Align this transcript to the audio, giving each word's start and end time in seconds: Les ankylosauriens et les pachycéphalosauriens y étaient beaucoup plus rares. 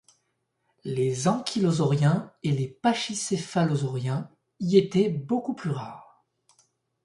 Les 0.83 1.27
ankylosauriens 1.27 2.33
et 2.41 2.49
les 2.53 2.67
pachycéphalosauriens 2.67 4.31
y 4.59 4.75
étaient 4.75 5.09
beaucoup 5.09 5.53
plus 5.53 5.69
rares. 5.69 6.25